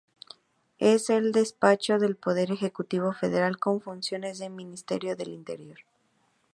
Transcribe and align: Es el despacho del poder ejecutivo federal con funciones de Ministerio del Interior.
Es 0.79 1.11
el 1.11 1.31
despacho 1.31 1.99
del 1.99 2.15
poder 2.15 2.51
ejecutivo 2.51 3.13
federal 3.13 3.59
con 3.59 3.81
funciones 3.81 4.39
de 4.39 4.49
Ministerio 4.49 5.15
del 5.15 5.27
Interior. 5.29 5.77